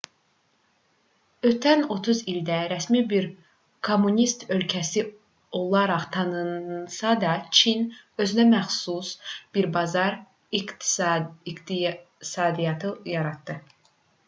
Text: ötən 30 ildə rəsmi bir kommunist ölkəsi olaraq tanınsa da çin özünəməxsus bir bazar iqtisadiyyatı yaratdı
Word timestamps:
ötən 1.47 1.83
30 1.95 2.21
ildə 2.31 2.55
rəsmi 2.71 3.01
bir 3.11 3.25
kommunist 3.89 4.45
ölkəsi 4.55 5.03
olaraq 5.59 6.07
tanınsa 6.15 7.11
da 7.25 7.33
çin 7.59 7.85
özünəməxsus 8.25 9.11
bir 9.59 9.69
bazar 9.77 10.17
iqtisadiyyatı 10.61 12.95
yaratdı 13.17 13.59